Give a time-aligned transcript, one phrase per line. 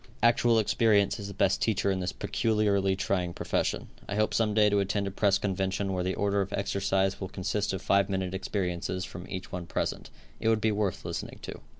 [0.23, 3.87] Actual experience is the best teacher in this peculiarly trying profession.
[4.09, 7.29] I hope some day to attend a press convention where the order of exercise will
[7.29, 10.09] consist of five minute experiences from each one present
[10.39, 11.61] It would be worth listening to.